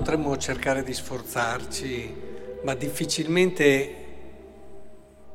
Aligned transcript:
potremmo 0.00 0.34
cercare 0.38 0.82
di 0.82 0.94
sforzarci, 0.94 2.14
ma 2.62 2.72
difficilmente 2.72 3.94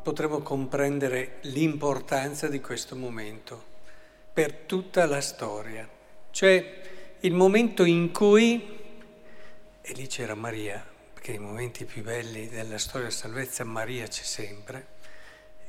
potremo 0.01 0.39
comprendere 0.39 1.37
l'importanza 1.41 2.47
di 2.47 2.59
questo 2.59 2.95
momento 2.95 3.63
per 4.33 4.51
tutta 4.65 5.05
la 5.05 5.21
storia. 5.21 5.87
Cioè 6.31 6.81
il 7.19 7.33
momento 7.35 7.83
in 7.83 8.11
cui, 8.11 8.79
e 9.81 9.93
lì 9.93 10.07
c'era 10.07 10.33
Maria, 10.33 10.83
perché 11.13 11.33
i 11.33 11.37
momenti 11.37 11.85
più 11.85 12.01
belli 12.01 12.49
della 12.49 12.79
storia 12.79 13.09
della 13.09 13.19
salvezza 13.19 13.63
Maria 13.65 14.07
c'è 14.07 14.23
sempre, 14.23 14.87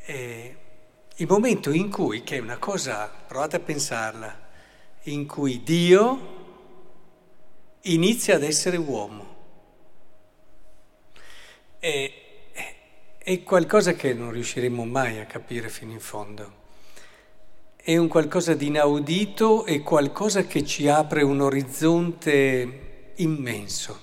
il 0.06 1.26
momento 1.28 1.70
in 1.70 1.90
cui, 1.90 2.22
che 2.22 2.36
è 2.36 2.40
una 2.40 2.56
cosa, 2.56 3.12
provate 3.26 3.56
a 3.56 3.60
pensarla, 3.60 4.40
in 5.02 5.26
cui 5.26 5.62
Dio 5.62 6.35
inizia 7.92 8.36
ad 8.36 8.42
essere 8.42 8.76
uomo. 8.76 9.34
E, 11.78 12.12
è 13.18 13.42
qualcosa 13.42 13.94
che 13.94 14.14
non 14.14 14.30
riusciremo 14.30 14.84
mai 14.84 15.18
a 15.18 15.26
capire 15.26 15.68
fino 15.68 15.92
in 15.92 16.00
fondo. 16.00 16.64
È 17.76 17.96
un 17.96 18.08
qualcosa 18.08 18.54
di 18.54 18.66
inaudito 18.66 19.64
e 19.64 19.80
qualcosa 19.80 20.44
che 20.44 20.64
ci 20.64 20.88
apre 20.88 21.22
un 21.22 21.40
orizzonte 21.40 23.12
immenso. 23.16 24.00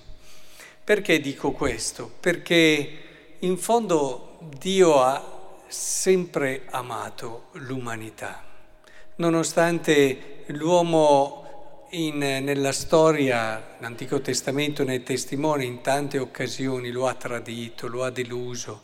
Perché 0.83 1.19
dico 1.19 1.51
questo? 1.51 2.11
Perché 2.19 3.01
in 3.39 3.57
fondo 3.57 4.37
Dio 4.57 5.01
ha 5.01 5.59
sempre 5.67 6.63
amato 6.69 7.45
l'umanità, 7.53 8.43
nonostante 9.15 10.43
l'uomo 10.47 11.42
in, 11.93 12.17
nella 12.17 12.71
storia, 12.71 13.75
l'Antico 13.79 14.21
Testamento 14.21 14.83
ne 14.83 15.03
testimone 15.03 15.65
in 15.65 15.81
tante 15.81 16.17
occasioni, 16.17 16.91
lo 16.91 17.07
ha 17.07 17.13
tradito, 17.13 17.87
lo 17.87 18.03
ha 18.03 18.09
deluso, 18.09 18.81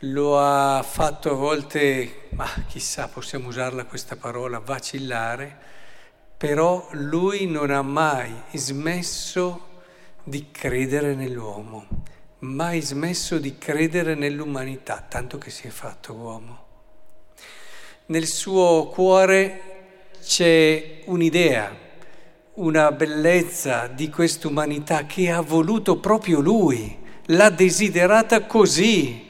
lo 0.00 0.38
ha 0.38 0.82
fatto 0.82 1.30
a 1.30 1.34
volte, 1.34 2.28
ma 2.30 2.46
chissà, 2.68 3.08
possiamo 3.08 3.48
usarla 3.48 3.84
questa 3.84 4.16
parola, 4.16 4.58
vacillare, 4.58 5.56
però 6.36 6.88
lui 6.92 7.46
non 7.46 7.70
ha 7.70 7.82
mai 7.82 8.32
smesso 8.52 9.68
di 10.22 10.48
credere 10.50 11.14
nell'uomo 11.14 12.08
mai 12.40 12.80
smesso 12.80 13.38
di 13.38 13.58
credere 13.58 14.14
nell'umanità, 14.14 15.04
tanto 15.06 15.36
che 15.36 15.50
si 15.50 15.66
è 15.66 15.70
fatto 15.70 16.14
uomo. 16.14 16.64
Nel 18.06 18.26
suo 18.26 18.86
cuore 18.86 20.08
c'è 20.22 21.02
un'idea, 21.04 21.88
una 22.54 22.92
bellezza 22.92 23.86
di 23.86 24.08
quest'umanità 24.10 25.06
che 25.06 25.30
ha 25.30 25.40
voluto 25.40 25.98
proprio 25.98 26.40
lui, 26.40 26.96
l'ha 27.26 27.50
desiderata 27.50 28.46
così. 28.46 29.28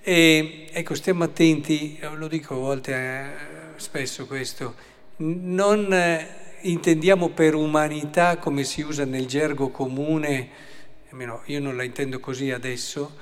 E 0.00 0.68
ecco, 0.72 0.94
stiamo 0.94 1.24
attenti, 1.24 1.98
lo 2.14 2.28
dico 2.28 2.54
a 2.54 2.58
volte 2.58 2.92
eh, 2.94 3.30
spesso 3.76 4.26
questo, 4.26 4.74
non 5.16 5.92
eh, 5.92 6.26
intendiamo 6.62 7.28
per 7.28 7.54
umanità 7.54 8.38
come 8.38 8.64
si 8.64 8.82
usa 8.82 9.04
nel 9.04 9.26
gergo 9.26 9.68
comune 9.68 10.66
almeno 11.10 11.42
io 11.46 11.60
non 11.60 11.76
la 11.76 11.84
intendo 11.84 12.20
così 12.20 12.50
adesso, 12.50 13.16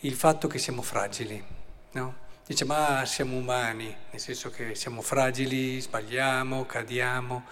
il 0.00 0.14
fatto 0.14 0.48
che 0.48 0.58
siamo 0.58 0.82
fragili, 0.82 1.42
no? 1.92 2.26
Dice, 2.46 2.64
ma 2.64 3.04
siamo 3.04 3.36
umani, 3.36 3.94
nel 4.10 4.20
senso 4.20 4.50
che 4.50 4.74
siamo 4.74 5.02
fragili, 5.02 5.80
sbagliamo, 5.80 6.64
cadiamo. 6.64 7.44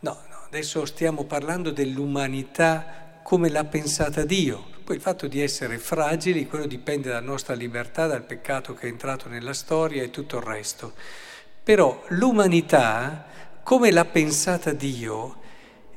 No, 0.00 0.18
adesso 0.48 0.86
stiamo 0.86 1.24
parlando 1.24 1.70
dell'umanità 1.70 3.20
come 3.22 3.50
l'ha 3.50 3.64
pensata 3.64 4.24
Dio. 4.24 4.64
Poi 4.82 4.96
il 4.96 5.02
fatto 5.02 5.26
di 5.26 5.42
essere 5.42 5.76
fragili, 5.76 6.46
quello 6.46 6.64
dipende 6.66 7.10
dalla 7.10 7.20
nostra 7.20 7.52
libertà, 7.52 8.06
dal 8.06 8.22
peccato 8.22 8.72
che 8.72 8.86
è 8.86 8.90
entrato 8.90 9.28
nella 9.28 9.52
storia 9.52 10.02
e 10.02 10.08
tutto 10.08 10.38
il 10.38 10.44
resto. 10.44 10.94
Però 11.62 12.02
l'umanità, 12.08 13.26
come 13.62 13.90
l'ha 13.90 14.06
pensata 14.06 14.72
Dio, 14.72 15.36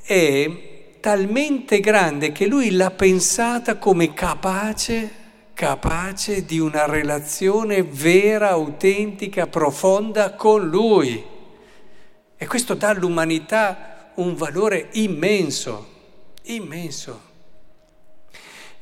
è 0.03 0.97
talmente 0.99 1.79
grande 1.79 2.33
che 2.33 2.45
lui 2.45 2.71
l'ha 2.71 2.91
pensata 2.91 3.77
come 3.77 4.13
capace, 4.13 5.11
capace 5.53 6.43
di 6.43 6.59
una 6.59 6.85
relazione 6.87 7.83
vera, 7.83 8.49
autentica, 8.49 9.47
profonda 9.47 10.33
con 10.33 10.67
lui. 10.67 11.25
E 12.35 12.47
questo 12.47 12.73
dà 12.73 12.89
all'umanità 12.89 13.90
un 14.15 14.35
valore 14.35 14.89
immenso, 14.93 15.89
immenso. 16.43 17.29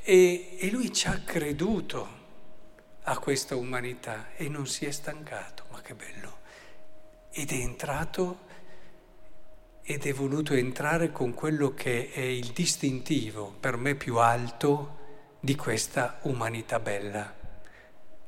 E, 0.02 0.56
e 0.58 0.70
lui 0.70 0.92
ci 0.92 1.08
ha 1.08 1.22
creduto 1.24 2.18
a 3.04 3.18
questa 3.18 3.56
umanità 3.56 4.30
e 4.36 4.50
non 4.50 4.68
si 4.68 4.86
è 4.86 4.92
stancato, 4.92 5.66
ma 5.72 5.82
che 5.82 5.94
bello. 5.94 6.38
Ed 7.32 7.52
è 7.52 7.56
entrato 7.56 8.48
ed 9.84 10.06
è 10.06 10.14
voluto 10.14 10.54
entrare 10.54 11.12
con 11.12 11.34
quello 11.34 11.74
che 11.74 12.12
è 12.12 12.22
il 12.22 12.52
distintivo 12.54 13.56
per 13.60 13.76
me 13.76 13.96
più 13.96 14.18
alto 14.18 14.98
di 15.40 15.56
questa 15.56 16.20
umanità 16.24 16.80
bella. 16.80 17.36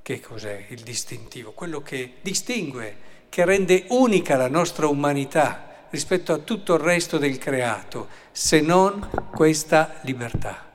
Che 0.01 0.19
cos'è 0.19 0.65
il 0.69 0.81
distintivo? 0.81 1.51
Quello 1.51 1.81
che 1.81 2.15
distingue, 2.21 2.95
che 3.29 3.45
rende 3.45 3.85
unica 3.89 4.35
la 4.37 4.49
nostra 4.49 4.87
umanità 4.87 5.70
rispetto 5.91 6.33
a 6.33 6.39
tutto 6.39 6.73
il 6.73 6.79
resto 6.79 7.17
del 7.17 7.37
creato, 7.37 8.07
se 8.31 8.59
non 8.59 9.07
questa 9.31 9.99
libertà. 10.01 10.69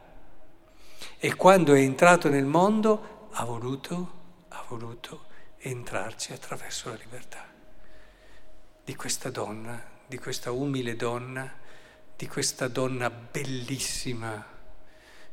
E 1.18 1.34
quando 1.34 1.74
è 1.74 1.80
entrato 1.80 2.28
nel 2.28 2.44
mondo 2.44 3.28
ha 3.32 3.44
voluto, 3.44 4.12
ha 4.48 4.64
voluto 4.68 5.24
entrarci 5.58 6.32
attraverso 6.32 6.88
la 6.90 6.94
libertà 6.94 7.44
di 8.84 8.94
questa 8.94 9.30
donna 9.30 9.94
di 10.08 10.18
questa 10.18 10.52
umile 10.52 10.94
donna, 10.94 11.52
di 12.16 12.28
questa 12.28 12.68
donna 12.68 13.10
bellissima. 13.10 14.54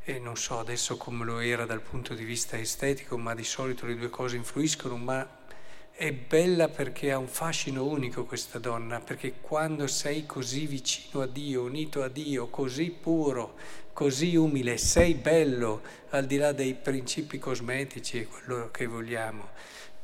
E 0.06 0.20
non 0.20 0.36
so 0.36 0.60
adesso 0.60 0.98
come 0.98 1.24
lo 1.24 1.40
era 1.40 1.66
dal 1.66 1.82
punto 1.82 2.14
di 2.14 2.24
vista 2.24 2.58
estetico, 2.58 3.18
ma 3.18 3.34
di 3.36 3.44
solito 3.44 3.86
le 3.86 3.96
due 3.96 4.10
cose 4.10 4.36
influiscono, 4.36 4.98
ma 4.98 5.26
è 5.94 6.12
bella 6.12 6.68
perché 6.70 7.12
ha 7.12 7.18
un 7.18 7.28
fascino 7.28 7.86
unico 7.86 8.26
questa 8.26 8.60
donna, 8.60 9.00
perché 9.00 9.36
quando 9.42 9.88
sei 9.88 10.26
così 10.26 10.66
vicino 10.66 11.22
a 11.22 11.28
Dio, 11.28 11.64
unito 11.64 12.04
a 12.04 12.10
Dio, 12.10 12.48
così 12.48 12.90
puro, 12.90 13.56
così 13.94 14.36
umile, 14.36 14.78
sei 14.78 15.14
bello 15.14 15.82
al 16.10 16.26
di 16.26 16.38
là 16.38 16.52
dei 16.52 16.74
principi 16.74 17.40
cosmetici 17.40 18.20
e 18.20 18.28
quello 18.28 18.70
che 18.72 18.86
vogliamo. 18.88 19.50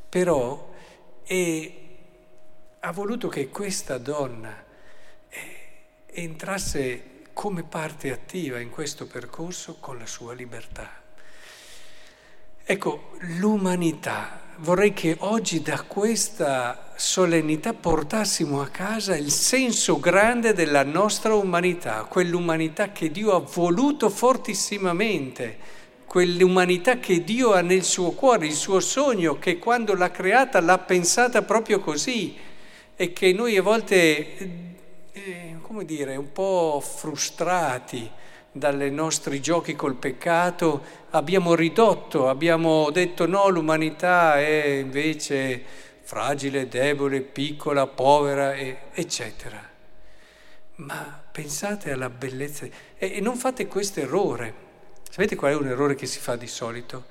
Però 0.07 0.73
è 1.23 1.87
ha 2.81 2.91
voluto 2.91 3.27
che 3.27 3.49
questa 3.49 3.97
donna 3.97 4.63
eh, 5.27 5.57
entrasse 6.05 7.23
come 7.33 7.63
parte 7.63 8.11
attiva 8.11 8.59
in 8.59 8.69
questo 8.69 9.05
percorso 9.05 9.77
con 9.79 9.97
la 9.97 10.05
sua 10.05 10.33
libertà. 10.33 11.01
Ecco, 12.63 13.11
l'umanità, 13.37 14.41
vorrei 14.61 14.93
che 14.93 15.15
oggi 15.19 15.61
da 15.61 15.83
questa 15.83 16.91
solennità 16.95 17.73
portassimo 17.73 18.61
a 18.61 18.67
casa 18.67 19.15
il 19.15 19.31
senso 19.31 19.99
grande 19.99 20.53
della 20.53 20.83
nostra 20.83 21.33
umanità, 21.33 22.03
quell'umanità 22.03 22.91
che 22.91 23.09
Dio 23.09 23.35
ha 23.35 23.39
voluto 23.39 24.09
fortissimamente, 24.09 25.57
quell'umanità 26.05 26.99
che 26.99 27.23
Dio 27.23 27.53
ha 27.53 27.61
nel 27.61 27.83
suo 27.83 28.11
cuore, 28.11 28.47
il 28.47 28.53
suo 28.53 28.81
sogno, 28.81 29.39
che 29.39 29.59
quando 29.59 29.93
l'ha 29.93 30.11
creata 30.11 30.59
l'ha 30.59 30.77
pensata 30.77 31.41
proprio 31.43 31.79
così 31.79 32.35
e 32.95 33.13
che 33.13 33.31
noi 33.31 33.55
a 33.55 33.61
volte, 33.61 34.37
eh, 35.13 35.55
come 35.61 35.85
dire, 35.85 36.17
un 36.17 36.33
po' 36.33 36.83
frustrati 36.85 38.09
dai 38.59 38.91
nostri 38.91 39.41
giochi 39.41 39.75
col 39.75 39.95
peccato, 39.95 40.83
abbiamo 41.11 41.55
ridotto, 41.55 42.29
abbiamo 42.29 42.91
detto 42.91 43.25
no, 43.25 43.47
l'umanità 43.47 44.37
è 44.37 44.65
invece 44.65 45.63
fragile, 46.01 46.67
debole, 46.67 47.21
piccola, 47.21 47.87
povera, 47.87 48.55
eccetera. 48.55 49.67
Ma 50.75 51.23
pensate 51.31 51.91
alla 51.91 52.09
bellezza 52.09 52.67
e 52.97 53.19
non 53.21 53.35
fate 53.35 53.67
questo 53.67 53.99
errore. 54.01 54.67
Sapete 55.09 55.35
qual 55.35 55.53
è 55.53 55.55
un 55.55 55.67
errore 55.67 55.95
che 55.95 56.05
si 56.05 56.19
fa 56.19 56.35
di 56.35 56.47
solito? 56.47 57.05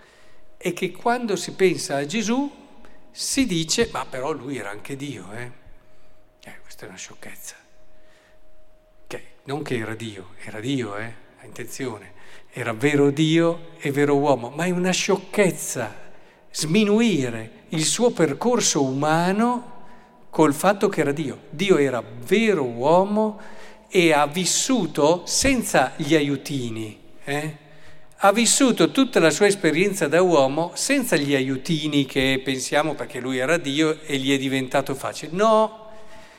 È 0.56 0.72
che 0.72 0.92
quando 0.92 1.36
si 1.36 1.52
pensa 1.52 1.96
a 1.96 2.06
Gesù 2.06 2.66
si 3.10 3.46
dice, 3.46 3.88
ma 3.92 4.06
però 4.06 4.32
lui 4.32 4.58
era 4.58 4.70
anche 4.70 4.96
Dio, 4.96 5.32
eh? 5.32 5.50
Eh, 6.44 6.60
questa 6.62 6.86
è 6.86 6.88
una 6.88 6.96
sciocchezza. 6.96 7.56
Che, 9.06 9.22
non 9.44 9.62
che 9.62 9.76
era 9.76 9.94
Dio, 9.94 10.34
era 10.44 10.60
Dio, 10.60 10.96
eh, 10.96 11.26
a 11.40 11.44
intenzione. 11.44 12.12
Era 12.50 12.73
vero 12.73 13.11
Dio 13.11 13.70
e 13.79 13.90
vero 13.90 14.17
uomo, 14.17 14.50
ma 14.50 14.64
è 14.64 14.70
una 14.70 14.90
sciocchezza 14.90 16.06
sminuire 16.50 17.64
il 17.69 17.85
suo 17.85 18.11
percorso 18.11 18.82
umano 18.82 19.76
col 20.31 20.55
fatto 20.55 20.88
che 20.88 21.00
era 21.00 21.12
Dio. 21.12 21.43
Dio 21.50 21.76
era 21.76 22.02
vero 22.26 22.64
uomo 22.64 23.40
e 23.88 24.12
ha 24.12 24.26
vissuto 24.26 25.23
senza 25.25 25.93
gli 25.96 26.14
aiutini, 26.14 26.99
Eh? 27.25 27.67
Ha 28.23 28.32
vissuto 28.32 28.90
tutta 28.90 29.20
la 29.20 29.31
sua 29.31 29.46
esperienza 29.46 30.08
da 30.08 30.20
uomo 30.23 30.73
senza 30.75 31.14
gli 31.14 31.37
aiutini 31.37 32.05
che 32.05 32.40
pensiamo 32.44 32.94
perché 32.94 33.20
lui 33.20 33.38
era 33.38 33.56
Dio 33.58 34.00
e 34.02 34.17
gli 34.17 34.35
è 34.35 34.38
diventato 34.38 34.96
facile. 34.96 35.31
No, 35.32 35.87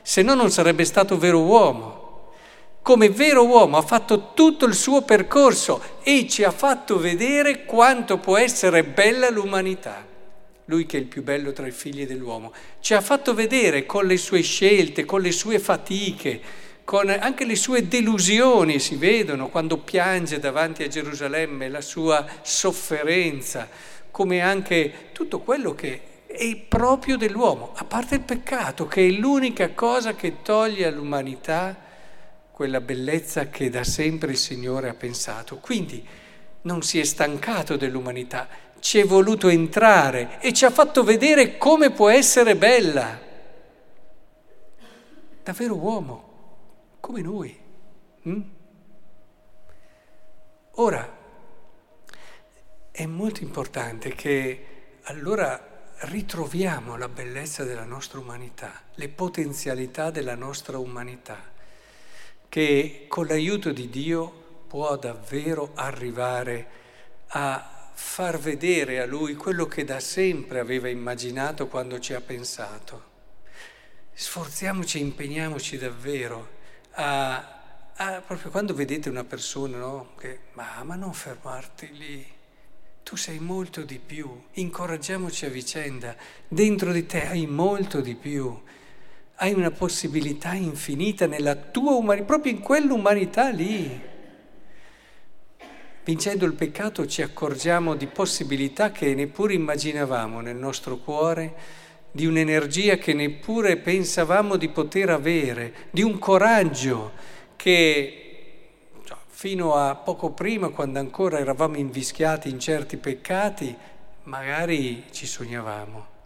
se 0.02 0.22
no 0.22 0.34
non 0.34 0.52
sarebbe 0.52 0.84
stato 0.84 1.18
vero 1.18 1.42
uomo 1.42 2.09
come 2.82 3.10
vero 3.10 3.46
uomo 3.46 3.78
ha 3.78 3.82
fatto 3.82 4.32
tutto 4.34 4.66
il 4.66 4.74
suo 4.74 5.04
percorso 5.04 5.82
e 6.02 6.28
ci 6.28 6.44
ha 6.44 6.52
fatto 6.52 6.98
vedere 6.98 7.66
quanto 7.66 8.18
può 8.18 8.38
essere 8.38 8.84
bella 8.84 9.30
l'umanità. 9.30 10.06
Lui 10.66 10.86
che 10.86 10.98
è 10.98 11.00
il 11.00 11.08
più 11.08 11.24
bello 11.24 11.52
tra 11.52 11.68
i 11.68 11.72
figli 11.72 12.06
dell'uomo, 12.06 12.54
ci 12.80 12.94
ha 12.94 13.02
fatto 13.02 13.34
vedere 13.34 13.86
con 13.86 14.06
le 14.06 14.18
sue 14.18 14.42
scelte, 14.42 15.04
con 15.04 15.22
le 15.22 15.32
sue 15.32 15.60
fatiche, 15.60 16.42
con 16.84 17.10
anche 17.10 17.46
le 17.46 17.56
sue 17.56 17.88
delusioni 17.88 18.80
si 18.80 18.96
vedono 18.96 19.50
quando 19.50 19.78
piange 19.78 20.40
davanti 20.40 20.84
a 20.84 20.88
Gerusalemme, 20.88 21.70
la 21.70 21.82
sua 21.82 22.26
sofferenza, 22.42 23.68
come 24.12 24.42
anche 24.42 25.10
tutto 25.12 25.40
quello 25.40 25.76
che 25.76 26.02
è 26.26 26.56
proprio 26.56 27.18
dell'uomo, 27.18 27.74
a 27.76 27.84
parte 27.84 28.16
il 28.16 28.22
peccato, 28.22 28.88
che 28.88 29.06
è 29.08 29.12
l'unica 29.12 29.70
cosa 29.72 30.14
che 30.14 30.42
toglie 30.42 30.86
all'umanità 30.86 31.89
quella 32.60 32.82
bellezza 32.82 33.48
che 33.48 33.70
da 33.70 33.86
sempre 33.86 34.32
il 34.32 34.38
Signore 34.38 34.90
ha 34.90 34.94
pensato. 34.94 35.60
Quindi 35.60 36.06
non 36.64 36.82
si 36.82 37.00
è 37.00 37.06
stancato 37.06 37.78
dell'umanità, 37.78 38.50
ci 38.80 39.00
è 39.00 39.06
voluto 39.06 39.48
entrare 39.48 40.42
e 40.42 40.52
ci 40.52 40.66
ha 40.66 40.70
fatto 40.70 41.06
vedere 41.06 41.58
come 41.58 41.92
può 41.92 42.10
essere 42.10 42.58
bella. 42.58 43.18
Davvero 45.42 45.76
uomo, 45.78 46.98
come 47.00 47.22
noi. 47.22 47.58
Mm? 48.28 48.42
Ora, 50.72 51.18
è 52.92 53.06
molto 53.06 53.42
importante 53.42 54.14
che 54.16 54.66
allora 55.04 55.94
ritroviamo 56.00 56.98
la 56.98 57.08
bellezza 57.08 57.64
della 57.64 57.86
nostra 57.86 58.20
umanità, 58.20 58.82
le 58.96 59.08
potenzialità 59.08 60.12
della 60.12 60.36
nostra 60.36 60.78
umanità 60.78 61.56
che 62.50 63.06
con 63.08 63.28
l'aiuto 63.28 63.72
di 63.72 63.90
Dio 63.90 64.64
può 64.68 64.98
davvero 64.98 65.72
arrivare 65.76 66.68
a 67.28 67.92
far 67.94 68.40
vedere 68.40 69.00
a 69.00 69.06
Lui 69.06 69.36
quello 69.36 69.68
che 69.68 69.84
da 69.84 70.00
sempre 70.00 70.60
aveva 70.60 70.90
immaginato 70.90 71.68
quando 71.68 72.00
ci 72.00 72.14
ha 72.14 72.22
pensato. 72.22 73.08
Sforziamoci, 74.14 75.00
impegniamoci 75.00 75.78
davvero 75.78 76.50
a, 76.94 77.94
a 77.96 78.22
proprio 78.22 78.50
quando 78.50 78.74
vedete 78.74 79.10
una 79.10 79.24
persona, 79.24 79.78
no? 79.78 80.14
Che, 80.18 80.40
ma, 80.54 80.82
ma 80.84 80.96
non 80.96 81.14
fermarti 81.14 81.92
lì, 81.94 82.26
tu 83.04 83.16
sei 83.16 83.40
molto 83.40 83.84
di 83.84 84.00
più, 84.00 84.44
incoraggiamoci 84.54 85.46
a 85.46 85.50
vicenda, 85.50 86.16
dentro 86.48 86.92
di 86.92 87.06
te 87.06 87.28
hai 87.28 87.46
molto 87.48 88.02
di 88.02 88.16
più 88.16 88.60
hai 89.42 89.54
una 89.54 89.72
possibilità 89.72 90.54
infinita 90.54 91.26
nella 91.26 91.56
tua 91.56 91.94
umanità, 91.94 92.26
proprio 92.26 92.52
in 92.52 92.60
quell'umanità 92.60 93.50
lì. 93.50 94.08
Vincendo 96.04 96.46
il 96.46 96.54
peccato 96.54 97.06
ci 97.06 97.22
accorgiamo 97.22 97.96
di 97.96 98.08
possibilità 98.08 98.92
che 98.92 99.14
neppure 99.16 99.54
immaginavamo 99.54 100.42
nel 100.42 100.58
nostro 100.58 100.98
cuore, 100.98 101.56
di 102.12 102.26
un'energia 102.26 102.98
che 102.98 103.14
neppure 103.14 103.78
pensavamo 103.78 104.58
di 104.58 104.68
poter 104.68 105.10
avere, 105.10 105.74
di 105.92 106.02
un 106.02 106.20
coraggio 106.20 107.12
che 107.56 108.48
cioè, 109.06 109.18
fino 109.28 109.76
a 109.76 109.96
poco 109.96 110.32
prima, 110.32 110.68
quando 110.68 111.00
ancora 111.00 111.40
eravamo 111.40 111.78
invischiati 111.78 112.50
in 112.50 112.60
certi 112.60 112.98
peccati, 112.98 113.74
magari 114.24 115.06
ci 115.12 115.26
sognavamo. 115.26 116.19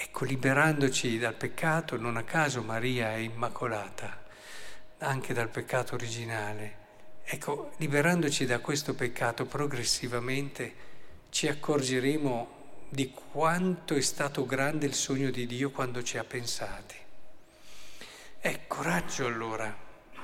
Ecco, 0.00 0.24
liberandoci 0.24 1.18
dal 1.18 1.34
peccato, 1.34 1.96
non 1.96 2.16
a 2.16 2.22
caso 2.22 2.62
Maria 2.62 3.14
è 3.14 3.16
immacolata, 3.16 4.22
anche 4.98 5.34
dal 5.34 5.48
peccato 5.48 5.96
originale. 5.96 6.76
Ecco, 7.24 7.72
liberandoci 7.78 8.46
da 8.46 8.60
questo 8.60 8.94
peccato 8.94 9.44
progressivamente 9.44 10.72
ci 11.30 11.48
accorgeremo 11.48 12.86
di 12.88 13.10
quanto 13.10 13.96
è 13.96 14.00
stato 14.00 14.46
grande 14.46 14.86
il 14.86 14.94
sogno 14.94 15.30
di 15.30 15.48
Dio 15.48 15.72
quando 15.72 16.00
ci 16.04 16.16
ha 16.16 16.22
pensati. 16.22 16.94
Eh, 18.38 18.66
coraggio 18.68 19.26
allora, 19.26 19.76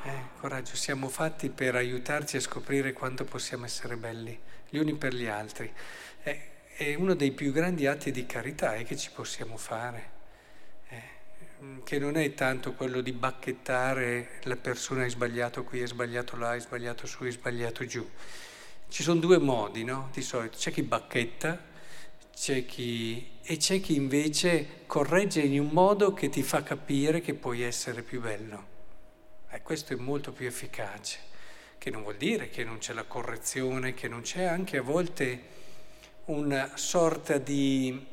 eh, 0.04 0.22
coraggio, 0.38 0.76
siamo 0.76 1.08
fatti 1.08 1.50
per 1.50 1.74
aiutarci 1.74 2.36
a 2.36 2.40
scoprire 2.40 2.92
quanto 2.92 3.24
possiamo 3.24 3.64
essere 3.64 3.96
belli 3.96 4.38
gli 4.68 4.78
uni 4.78 4.94
per 4.94 5.14
gli 5.14 5.26
altri. 5.26 5.68
Eh, 6.22 6.52
è 6.76 6.94
uno 6.94 7.14
dei 7.14 7.30
più 7.30 7.52
grandi 7.52 7.86
atti 7.86 8.10
di 8.10 8.26
carità 8.26 8.72
che 8.74 8.96
ci 8.96 9.10
possiamo 9.12 9.56
fare, 9.56 10.10
eh, 10.88 11.02
che 11.84 12.00
non 12.00 12.16
è 12.16 12.34
tanto 12.34 12.72
quello 12.72 13.00
di 13.00 13.12
bacchettare 13.12 14.40
la 14.42 14.56
persona 14.56 15.02
hai 15.02 15.10
sbagliato 15.10 15.62
qui, 15.62 15.80
hai 15.80 15.86
sbagliato 15.86 16.36
là, 16.36 16.48
hai 16.48 16.60
sbagliato 16.60 17.06
su, 17.06 17.22
hai 17.22 17.30
sbagliato 17.30 17.86
giù. 17.86 18.04
Ci 18.88 19.02
sono 19.04 19.20
due 19.20 19.38
modi, 19.38 19.84
no? 19.84 20.10
Di 20.12 20.20
solito 20.20 20.58
c'è 20.58 20.72
chi 20.72 20.82
bacchetta 20.82 21.72
c'è 22.34 22.66
chi... 22.66 23.38
e 23.42 23.56
c'è 23.56 23.80
chi 23.80 23.94
invece 23.94 24.82
corregge 24.86 25.42
in 25.42 25.60
un 25.60 25.68
modo 25.68 26.12
che 26.12 26.28
ti 26.28 26.42
fa 26.42 26.64
capire 26.64 27.20
che 27.20 27.34
puoi 27.34 27.62
essere 27.62 28.02
più 28.02 28.20
bello. 28.20 28.72
Eh, 29.48 29.62
questo 29.62 29.92
è 29.92 29.96
molto 29.96 30.32
più 30.32 30.48
efficace, 30.48 31.20
che 31.78 31.90
non 31.90 32.02
vuol 32.02 32.16
dire 32.16 32.48
che 32.48 32.64
non 32.64 32.78
c'è 32.78 32.92
la 32.92 33.04
correzione, 33.04 33.94
che 33.94 34.08
non 34.08 34.22
c'è 34.22 34.42
anche 34.42 34.78
a 34.78 34.82
volte 34.82 35.62
una 36.26 36.70
sorta 36.74 37.36
di 37.36 38.06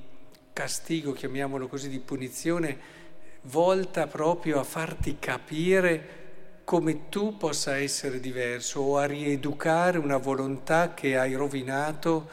castigo, 0.52 1.14
chiamiamolo 1.14 1.68
così, 1.68 1.88
di 1.88 2.00
punizione, 2.00 3.00
volta 3.44 4.08
proprio 4.08 4.60
a 4.60 4.64
farti 4.64 5.18
capire 5.18 6.20
come 6.66 7.10
tu 7.10 7.38
possa 7.38 7.78
essere 7.78 8.20
diverso 8.20 8.82
o 8.82 8.98
a 8.98 9.06
rieducare 9.06 9.98
una 9.98 10.18
volontà 10.18 10.94
che 10.94 11.18
hai 11.18 11.34
rovinato 11.36 12.30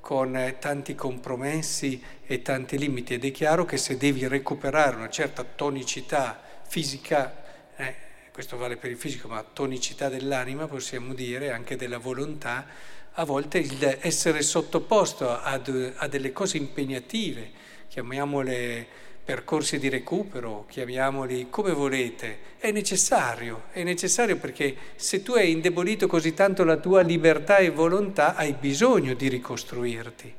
con 0.00 0.56
tanti 0.58 0.94
compromessi 0.94 2.02
e 2.24 2.42
tanti 2.42 2.78
limiti. 2.78 3.14
Ed 3.14 3.24
è 3.24 3.30
chiaro 3.30 3.64
che 3.64 3.76
se 3.76 3.96
devi 3.96 4.26
recuperare 4.26 4.96
una 4.96 5.08
certa 5.08 5.44
tonicità 5.44 6.40
fisica, 6.66 7.42
eh, 7.76 7.94
questo 8.32 8.56
vale 8.56 8.76
per 8.76 8.90
il 8.90 8.96
fisico, 8.96 9.28
ma 9.28 9.42
tonicità 9.42 10.08
dell'anima, 10.08 10.66
possiamo 10.66 11.14
dire, 11.14 11.52
anche 11.52 11.76
della 11.76 11.98
volontà, 11.98 12.66
a 13.14 13.24
volte 13.24 13.58
il 13.58 13.98
essere 14.00 14.42
sottoposto 14.42 15.30
ad, 15.30 15.94
a 15.96 16.08
delle 16.08 16.32
cose 16.32 16.56
impegnative, 16.56 17.50
chiamiamole 17.88 18.86
percorsi 19.24 19.78
di 19.78 19.88
recupero, 19.88 20.66
chiamiamoli 20.68 21.48
come 21.48 21.72
volete, 21.72 22.56
è 22.58 22.72
necessario, 22.72 23.64
è 23.70 23.82
necessario 23.82 24.36
perché 24.36 24.76
se 24.96 25.22
tu 25.22 25.34
hai 25.34 25.52
indebolito 25.52 26.06
così 26.06 26.34
tanto 26.34 26.64
la 26.64 26.76
tua 26.76 27.02
libertà 27.02 27.58
e 27.58 27.70
volontà, 27.70 28.34
hai 28.34 28.54
bisogno 28.54 29.14
di 29.14 29.28
ricostruirti. 29.28 30.34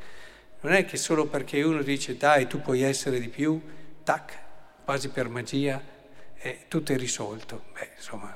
Non 0.62 0.74
è 0.74 0.86
che 0.86 0.98
solo 0.98 1.28
perché 1.28 1.62
uno 1.62 1.82
dice 1.82 2.18
dai, 2.18 2.48
tu 2.48 2.62
puoi 2.62 2.82
essere 2.82 3.20
di 3.20 3.30
più, 3.30 3.62
tac, 4.04 4.38
quasi 4.84 5.10
per 5.10 5.30
magia, 5.30 5.82
eh, 6.38 6.66
tutto 6.68 6.92
è 6.92 6.98
risolto. 6.98 7.66
Beh, 7.74 7.92
insomma, 7.96 8.36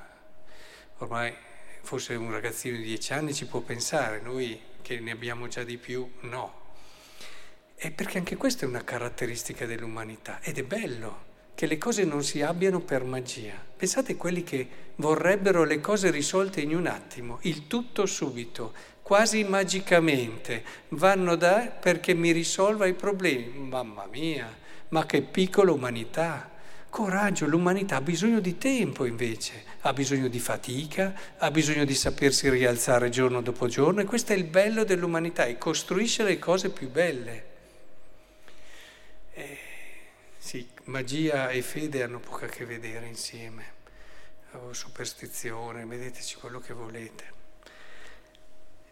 ormai 1.00 1.34
forse 1.88 2.16
un 2.16 2.30
ragazzino 2.32 2.76
di 2.76 2.84
dieci 2.84 3.14
anni 3.14 3.34
ci 3.34 3.46
può 3.46 3.62
pensare, 3.62 4.20
noi 4.20 4.60
che 4.82 5.00
ne 5.00 5.12
abbiamo 5.12 5.48
già 5.48 5.64
di 5.64 5.78
più, 5.78 6.06
no. 6.24 6.74
E 7.78 7.92
perché 7.92 8.18
anche 8.18 8.36
questa 8.36 8.66
è 8.66 8.68
una 8.68 8.84
caratteristica 8.84 9.66
dell'umanità 9.66 10.42
ed 10.42 10.58
è 10.58 10.64
bello 10.64 11.24
che 11.56 11.66
le 11.66 11.78
cose 11.78 12.04
non 12.04 12.26
si 12.26 12.42
abbiano 12.42 12.82
per 12.82 13.06
magia. 13.06 13.54
Pensate 13.78 14.12
a 14.12 14.16
quelli 14.18 14.44
che 14.44 14.68
vorrebbero 14.96 15.64
le 15.64 15.80
cose 15.80 16.12
risolte 16.12 16.60
in 16.60 16.76
un 16.76 16.88
attimo, 16.88 17.40
il 17.44 17.68
tutto 17.68 18.06
subito, 18.06 18.74
quasi 19.02 19.46
magicamente, 19.46 20.66
vanno 20.90 21.38
da 21.38 21.68
perché 21.68 22.14
mi 22.14 22.34
risolva 22.34 22.86
i 22.86 22.96
problemi. 22.96 23.60
Mamma 23.60 24.08
mia, 24.12 24.54
ma 24.90 25.06
che 25.06 25.22
piccola 25.22 25.72
umanità! 25.72 26.52
Coraggio, 26.90 27.46
l'umanità 27.46 27.98
ha 27.98 28.02
bisogno 28.02 28.40
di 28.40 28.58
tempo 28.58 29.06
invece, 29.06 29.64
ha 29.82 29.94
bisogno 29.94 30.28
di 30.28 30.40
fatica, 30.40 31.14
ha 31.38 31.52
bisogno 31.52 31.86
di 31.86 31.94
sapersi 31.94 32.50
rialzare 32.50 33.10
giorno 33.10 33.42
dopo 33.42 33.68
giorno 33.68 34.02
e 34.02 34.06
questo 34.06 34.34
è 34.34 34.36
il 34.36 34.46
bello 34.46 34.84
dell'umanità 34.84 35.46
e 35.46 35.58
costruisce 35.58 36.24
le 36.24 36.40
cose 36.40 36.70
più 36.70 36.90
belle. 36.90 37.46
Eh, 39.34 39.58
sì, 40.38 40.68
magia 40.86 41.50
e 41.50 41.62
fede 41.62 42.04
hanno 42.04 42.20
poco 42.20 42.46
a 42.46 42.48
che 42.48 42.66
vedere 42.66 43.06
insieme, 43.06 43.66
o 44.54 44.74
superstizione, 44.74 45.86
vedeteci 45.86 46.36
quello 46.36 46.60
che 46.60 46.74
volete. 46.74 47.36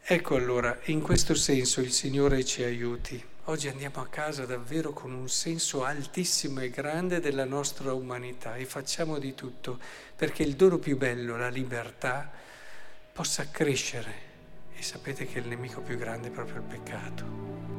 Ecco 0.08 0.36
allora, 0.36 0.78
in 0.86 1.02
questo 1.02 1.34
senso 1.34 1.82
il 1.82 1.92
Signore 1.92 2.46
ci 2.46 2.62
aiuti. 2.62 3.34
Oggi 3.48 3.68
andiamo 3.68 4.02
a 4.02 4.08
casa 4.08 4.44
davvero 4.48 4.92
con 4.92 5.14
un 5.14 5.30
senso 5.30 5.84
altissimo 5.84 6.62
e 6.62 6.72
grande 6.72 7.20
della 7.20 7.46
nostra 7.46 7.94
umanità 7.94 8.56
e 8.56 8.66
facciamo 8.66 9.20
di 9.20 9.36
tutto 9.36 9.78
perché 10.16 10.42
il 10.42 10.56
dono 10.56 10.80
più 10.80 10.98
bello, 10.98 11.38
la 11.38 11.50
libertà, 11.50 12.32
possa 13.14 13.52
crescere 13.52 14.14
e 14.76 14.82
sapete 14.82 15.28
che 15.28 15.38
il 15.38 15.48
nemico 15.48 15.82
più 15.82 15.96
grande 15.96 16.30
è 16.30 16.32
proprio 16.32 16.56
il 16.56 16.64
peccato. 16.64 17.75